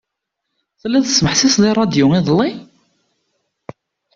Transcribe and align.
Telliḍ 0.81 1.03
tesmeḥsiseḍ 1.05 1.63
i 1.69 1.71
rradyu 1.71 2.05
iḍelli? 2.19 2.49